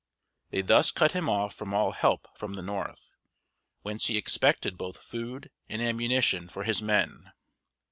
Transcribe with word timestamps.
They 0.49 0.63
thus 0.63 0.89
cut 0.91 1.11
him 1.11 1.29
off 1.29 1.53
from 1.53 1.75
all 1.75 1.91
help 1.91 2.27
from 2.35 2.55
the 2.55 2.63
north, 2.63 3.13
whence 3.83 4.07
he 4.07 4.17
expected 4.17 4.75
both 4.75 4.97
food 4.97 5.51
and 5.69 5.79
ammunition 5.79 6.49
for 6.49 6.63
his 6.63 6.81
men. 6.81 7.31